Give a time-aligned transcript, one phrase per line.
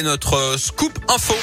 [0.00, 1.34] Notre euh, scoop info.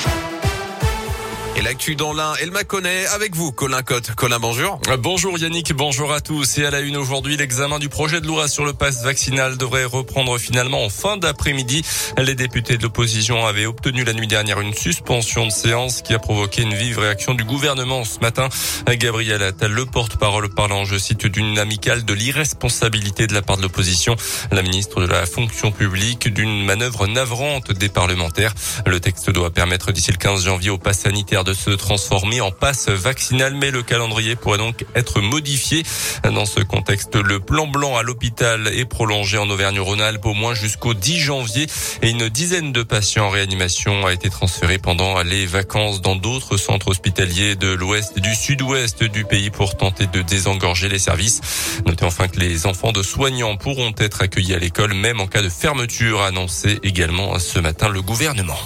[1.57, 4.13] Et l'actu dans l'un, elle m'a connaît avec vous, Colin Cotte.
[4.15, 4.77] Colin, bonjour.
[4.99, 6.57] Bonjour Yannick, bonjour à tous.
[6.57, 9.85] Et à la une aujourd'hui, l'examen du projet de loi sur le pass vaccinal devrait
[9.85, 11.81] reprendre finalement en fin d'après-midi.
[12.17, 16.19] Les députés de l'opposition avaient obtenu la nuit dernière une suspension de séance qui a
[16.19, 18.49] provoqué une vive réaction du gouvernement ce matin.
[18.89, 23.61] Gabriel Attal, le porte-parole, parlant, je cite, d'une amicale de l'irresponsabilité de la part de
[23.61, 24.17] l'opposition.
[24.51, 28.53] La ministre de la fonction publique d'une manœuvre navrante des parlementaires.
[28.85, 32.51] Le texte doit permettre d'ici le 15 janvier au pass sanitaire de se transformer en
[32.51, 35.83] passe vaccinal, mais le calendrier pourrait donc être modifié.
[36.23, 40.93] Dans ce contexte, le plan blanc à l'hôpital est prolongé en Auvergne-Rhône-Alpes au moins jusqu'au
[40.93, 41.67] 10 janvier
[42.01, 46.57] et une dizaine de patients en réanimation a été transféré pendant les vacances dans d'autres
[46.57, 51.41] centres hospitaliers de l'ouest et du sud-ouest du pays pour tenter de désengorger les services.
[51.85, 55.43] Notez enfin que les enfants de soignants pourront être accueillis à l'école même en cas
[55.43, 58.57] de fermeture, annoncé également ce matin le gouvernement.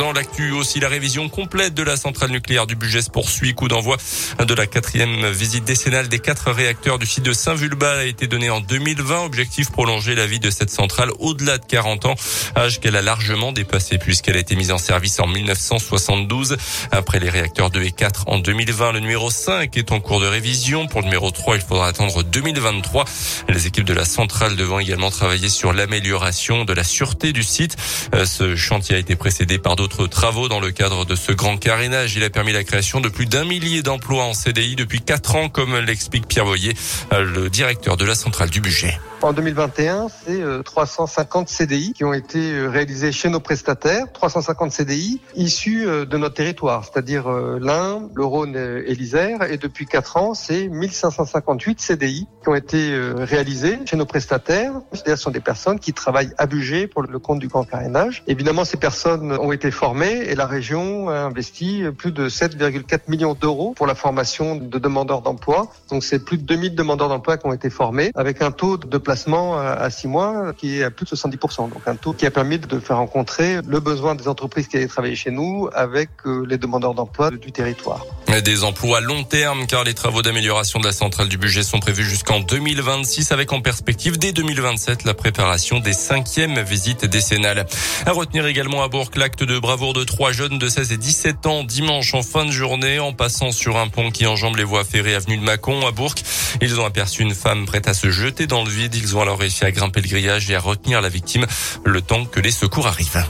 [0.00, 3.52] Dans l'actu aussi, la révision complète de la centrale nucléaire du budget se poursuit.
[3.52, 3.98] Coup d'envoi
[4.42, 8.48] de la quatrième visite décennale des quatre réacteurs du site de Saint-Vulbas a été donné
[8.48, 9.26] en 2020.
[9.26, 12.14] Objectif prolonger la vie de cette centrale au-delà de 40 ans,
[12.56, 16.56] âge qu'elle a largement dépassé puisqu'elle a été mise en service en 1972.
[16.92, 20.26] Après les réacteurs 2 et 4 en 2020, le numéro 5 est en cours de
[20.26, 20.86] révision.
[20.86, 23.04] Pour le numéro 3, il faudra attendre 2023.
[23.50, 27.76] Les équipes de la centrale devant également travailler sur l'amélioration de la sûreté du site.
[28.14, 31.56] Euh, ce chantier a été précédé par d'autres travaux dans le cadre de ce grand
[31.56, 32.16] carénage.
[32.16, 35.48] Il a permis la création de plus d'un millier d'emplois en CDI depuis quatre ans,
[35.48, 36.74] comme l'explique Pierre Voyer,
[37.12, 38.98] le directeur de la centrale du budget.
[39.22, 45.20] En 2021, c'est 350 CDI qui ont été euh, réalisés chez nos prestataires, 350 CDI
[45.34, 49.42] issus euh, de notre territoire, c'est-à-dire euh, l'Ain, le Rhône et l'Isère.
[49.42, 54.72] Et depuis 4 ans, c'est 1558 CDI qui ont été réalisés chez nos prestataires.
[54.92, 58.22] C'est-à-dire ce sont des personnes qui travaillent à budget pour le compte du grand carénage.
[58.26, 63.34] Évidemment, ces personnes ont été formées et la région a investi plus de 7,4 millions
[63.34, 65.70] d'euros pour la formation de demandeurs d'emploi.
[65.90, 68.98] Donc c'est plus de 2000 demandeurs d'emploi qui ont été formés avec un taux de
[68.98, 71.70] placement à six mois qui est à plus de 70%.
[71.70, 74.86] Donc un taux qui a permis de faire rencontrer le besoin des entreprises qui allaient
[74.86, 78.04] travailler chez nous avec euh, les demandeurs d'emploi du territoire.
[78.38, 81.80] Des emplois à long terme car les travaux d'amélioration de la centrale du budget sont
[81.80, 87.66] prévus jusqu'en 2026 avec en perspective dès 2027 la préparation des cinquièmes visites décennales.
[88.06, 91.46] À retenir également à Bourg l'acte de bravoure de trois jeunes de 16 et 17
[91.46, 94.84] ans dimanche en fin de journée en passant sur un pont qui enjambe les voies
[94.84, 96.14] ferrées avenue de Mâcon à Bourg.
[96.62, 98.94] Ils ont aperçu une femme prête à se jeter dans le vide.
[98.94, 101.46] Ils ont alors réussi à grimper le grillage et à retenir la victime
[101.84, 103.24] le temps que les secours arrivent.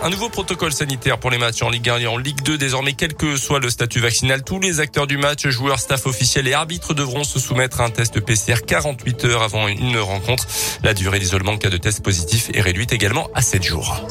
[0.00, 2.56] Un nouveau protocole sanitaire pour les matchs en Ligue 1 et en Ligue 2.
[2.56, 6.46] Désormais, quel que soit le statut vaccinal, tous les acteurs du match, joueurs, staff officiel
[6.46, 10.46] et arbitres devront se soumettre à un test PCR 48 heures avant une rencontre.
[10.84, 14.06] La durée d'isolement en cas de test positif est réduite également à 7 jours.